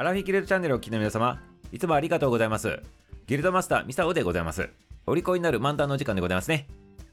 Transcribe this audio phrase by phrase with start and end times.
[0.00, 1.38] アラフィギルドチャンネルをお聞きの皆様、
[1.70, 2.80] いつもありがとうございます。
[3.26, 4.70] ギルドマスターミサオでございます。
[5.04, 6.68] お利口になる漫談のお時間でございますね。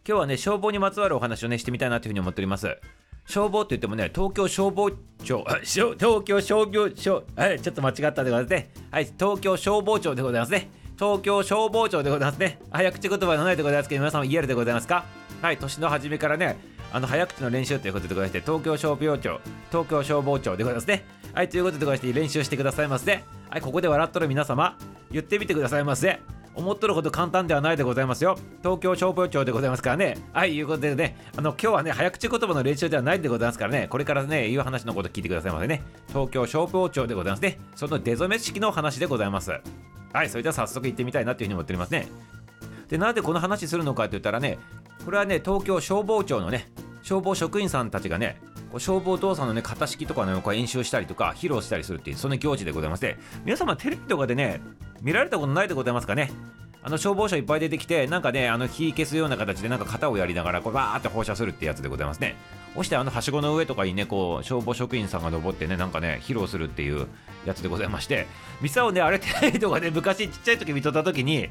[0.07, 2.78] 今日はね、消防にまつわるお話をね、してみたいなというふうに思っております。
[3.26, 4.89] 消防って言ってもね、東京消防
[5.21, 8.71] 庁、東京消防庁、はい、ちょっと間違ったでございますね。
[8.89, 10.69] はい、東京消防庁でございますね。
[10.95, 12.57] 東京消防庁でございますね。
[12.71, 15.04] 早口言葉のないでございますけど、皆様言えるでございますか？
[15.41, 16.57] はい、年の初めからね、
[16.91, 21.05] あの早口の練習ということでございまして、東京消防庁、東京消防庁でございますね。
[21.33, 23.23] はい、ということでございまして、練習してくださいませ。
[23.50, 24.78] はい、ここで笑っとる皆様、
[25.11, 26.19] 言ってみてくださいませ。
[26.55, 28.37] 思っとるほど簡単ではないでございますよ。
[28.64, 30.18] 東京消防庁でございますからね。
[30.33, 35.83] はい、いうことでね、あの今日はね、早口言葉の練習ではないでございますからね、これからね、言う話のこと聞いてくださいませね。
[36.08, 37.59] 東京消防庁でございますね。
[37.75, 39.52] その出初め式の話でございます。
[40.14, 42.08] はい、それでは早速行ってみたいなというふうに思っておりますね。
[42.89, 44.58] で、なんでこの話するのかと言ったらね、
[45.08, 46.67] これはね、東京消防庁のね、
[47.02, 54.59] 消防職員さんたちがね、こう消防動作のね、型式とかね、こう演習したりとか、披露したりするっていう、その行事でございまして、皆様テレビとかでね、
[55.02, 56.30] 見られたことないでございますかね？
[56.84, 62.36] あの消防車いっぱい出てきて、なんかね、あの火消すような形で、なんか型をやりながら、こうバーって放射するってやつでございますね。
[62.76, 67.08] そしてあのはしごの上とかにね、こう消防職員さんが登ってね、なんかね、披露するっていう
[67.46, 68.28] やつでございまして、
[68.59, 71.48] ミサをね、あれテレビとかで昔ちっちゃい時見とった時に、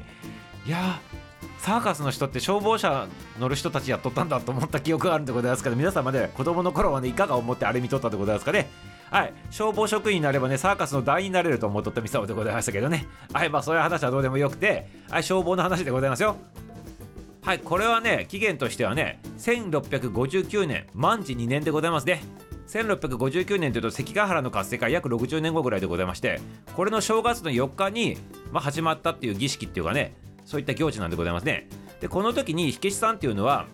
[0.67, 1.16] いやー、
[1.59, 3.07] サーカスの人って消防車
[3.39, 8.69] 乗る人たちやっとったんだと思った記憶があるんでございますけど皆様ね子供の頃はねいかが思ってあれ見とったでございますかね。
[9.09, 9.33] はい。
[9.51, 13.07] 消防職員になればねサーカスの団員になれると思っとったミサオでございましたけどね。
[13.33, 13.49] はい。
[13.49, 15.23] まあそういう話はどうでもよくてはい。
[15.23, 16.35] 消防の話でございますよ。
[17.41, 17.59] はい。
[17.59, 22.21] これはね期限としてはね1659年満治2年でございますね。
[22.67, 26.41] 1659年というと関ヶ原の活性化約60年後ぐらいでございまして
[26.75, 28.17] これの正月の4日に、
[28.51, 30.13] まあ、始まったっていう儀式っていうかね
[30.47, 31.67] そういった行事なんでございますね。
[31.99, 33.65] でこの時に火消しさんっていうのは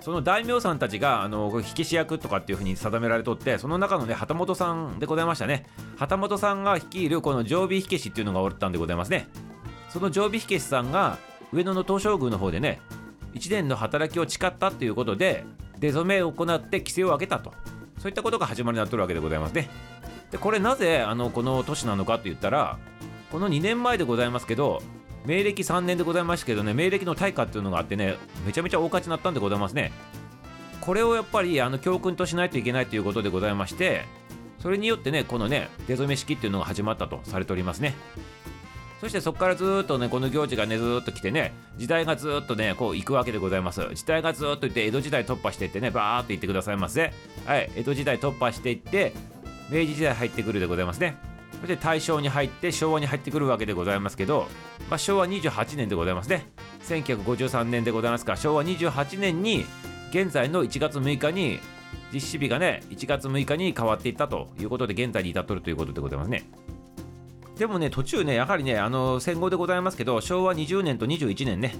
[0.00, 5.66] その大名さんたちがあの火消し役とかっていうふうに定められとってその中のね旗本さんでございましたね。
[5.96, 9.26] 旗本さんが率いるこの常備火消しっていうのがおったんでございますね。
[9.88, 11.18] その常備火消しさんが
[11.52, 12.80] 上野の東照宮の方でね
[13.34, 15.44] 1年の働きを誓ったっていうことで
[15.80, 17.52] 出初めを行って規制を開けたと。
[17.98, 19.68] そういったことが始まりになってるわけでございますね。
[20.30, 22.78] でこれなぜあのこの年なのかと言ったら
[23.30, 24.82] この2年前でございますけど
[25.24, 29.92] 明暦3年でございましたけどね明暦の大火っていうのがあってねめちゃめちゃ大勝ちになったんでございますね。
[30.80, 34.04] これをやっぱりあの教訓としないといけないということでございまして
[34.58, 37.94] それによってねこのね出初め式っていうのが始まったとされておりますね。
[39.00, 43.80] そしてそこからずっとねこの行事がねずっと来てね時代がずっとねこう行くわけでございます。
[43.94, 47.12] 時代がずっといって江戸時代突破していってねバーっと行ってくださいませ
[47.44, 49.12] はい江戸時代突破していって
[49.70, 51.31] 明治時代入ってくるでございますね。
[51.62, 54.48] そして大正に入って昭和に入ってくるわけでございますけど、
[54.90, 56.48] まあ、昭和28年でございますね。
[56.88, 59.64] 1953年でございますか昭和28年に
[60.10, 61.60] 現在の1月6日に
[62.12, 66.42] 実施日がね1月6日に変わっていったということで現在に至っとるということでございますね。
[67.56, 71.76] でもね途中ねやはりねあの戦後でございますけど昭和20年と21年ね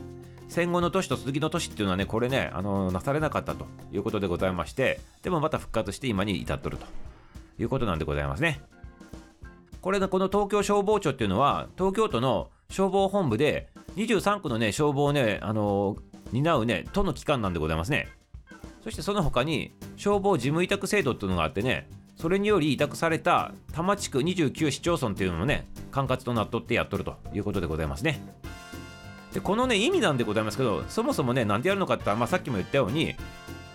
[0.46, 6.86] 戦後の年と次の年っていうのはねこれねあのなされなかったということでございましてでもまた復活して今に至っとると
[7.58, 8.60] いうことなんでございますね。
[9.82, 15.96] これねこの東京消防庁っていうのは東京都の消防本部で23区のね消防をねあの
[16.30, 18.08] 担うね都の機関なんでございますね。
[18.82, 28.20] そしてその他に消防事務委託制度っていうのがあってねそれにより委託された多摩地区29市町村っていうのもね管轄となっとってやっとるということでございますね。
[29.32, 33.14] でこのね意味なんでございますけどそもそもねなんでやるのかってまあ、さっきも言ったように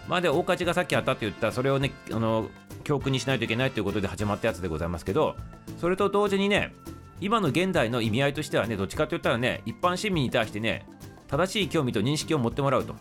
[0.08, 2.50] まあで大勝ちがさっきあったって言ったそれをねあの
[2.88, 5.36] 教訓にしないといけないということで始まったやつでございますけど
[5.82, 6.74] それと同時にね
[7.20, 10.88] 今の現代の意味合いとしてはねどっちかと言ったらね一般市民に対してね
[11.28, 12.96] 正しい興味と認識を持ってもらうと。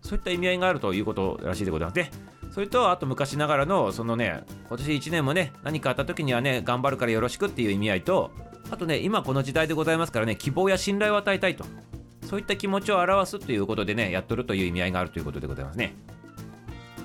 [0.00, 1.96] そういった意味合いがあるということらしいでございます。
[1.98, 2.10] ね
[2.50, 8.32] それとあと昔ながらのそのね今年1年もね何かあった時にはね頑張るからよろしくっていう意味合いと
[8.72, 11.64] あとね今この時代でございますからね希望や信頼を与えたいと。
[12.28, 15.94] そういった気持ちを表すということでねやっとるという意味合いがあるということでございますね。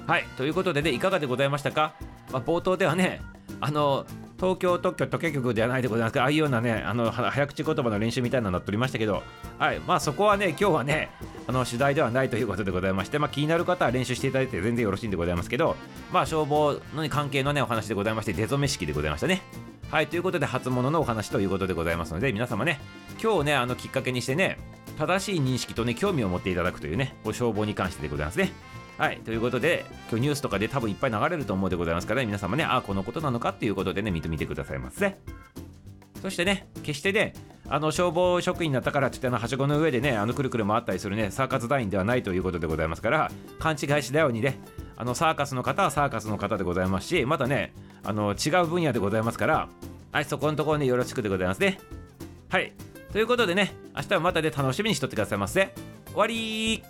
[0.08, 1.94] はいということでねいかがでございましたか、
[2.32, 3.22] まあ、冒頭ではね
[3.60, 4.06] あの
[4.38, 9.24] 東京特許特許局ではないでございますがああいうようなねあの早口言葉の練習みたいなのになっておりましたけど
[9.58, 11.10] はいまあそこはね今日はね
[11.48, 15.76] あの主題ではないということでございまして、まあ、気になる方は練習していただいて全然よろしいんでございますけど
[16.12, 19.42] まあ消防の関係のねお話でございまして出初め式でございましたね。
[19.90, 22.80] はいということで初物のお話ということでございますので皆様ね
[23.24, 24.58] 今日ねあのきっかけにしてね
[24.98, 28.52] 正しい認識とね興味を持っていただくというねご消防に関してでございますね。
[28.98, 35.18] はい、ということで、今日ニュースとかで多分いっぱい流れると思うでございますから、ね、皆様ね、ああ、このことなのかっていうことでね、見てみてくださいませ。
[36.22, 37.34] そしてね、決してね、
[37.70, 44.58] あの消防職員になったからってってあのはしごの上でね、あのくるくる回ったりするね、サーカス団員ではないということでございますから、勘違いしないようにね、
[44.96, 47.74] あのサーカスの方はサーカスの方でございますし、またね、
[48.04, 49.70] あの違う分野でございますから、
[50.12, 51.80] はいそこのところねよろしくでございますね。
[52.50, 52.74] はい
[53.12, 55.74] ということでね明日はまたで楽しみにしとってくださいませ。
[56.08, 56.84] 終わり